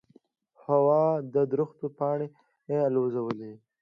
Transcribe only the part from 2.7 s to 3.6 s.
الوزولې.